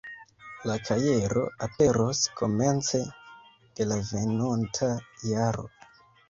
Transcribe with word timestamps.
La 0.67 0.75
kajero 0.85 1.43
aperos 1.65 2.21
komence 2.39 3.03
de 3.81 3.87
la 3.91 3.99
venonta 4.09 4.91
jaro. 5.29 5.69